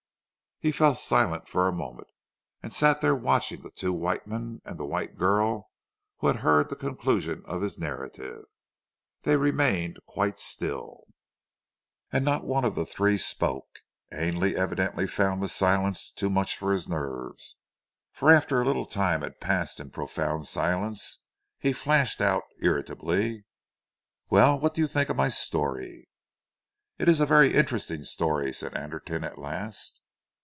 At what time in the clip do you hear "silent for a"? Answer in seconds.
0.93-1.73